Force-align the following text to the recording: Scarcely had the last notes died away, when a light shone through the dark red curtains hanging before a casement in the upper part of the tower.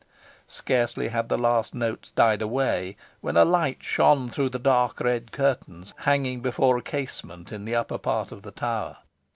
Scarcely 0.47 1.09
had 1.09 1.29
the 1.29 1.37
last 1.37 1.75
notes 1.75 2.09
died 2.09 2.41
away, 2.41 2.95
when 3.19 3.37
a 3.37 3.45
light 3.45 3.83
shone 3.83 4.29
through 4.29 4.49
the 4.49 4.57
dark 4.57 4.99
red 4.99 5.31
curtains 5.31 5.93
hanging 5.97 6.39
before 6.41 6.75
a 6.79 6.81
casement 6.81 7.51
in 7.51 7.65
the 7.65 7.75
upper 7.75 7.99
part 7.99 8.31
of 8.31 8.41
the 8.41 8.49
tower. 8.49 8.97